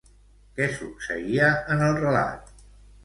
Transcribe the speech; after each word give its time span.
Què 0.59 0.69
succeïa 0.77 1.51
en 1.77 1.85
el 1.89 1.95
relat? 2.03 2.53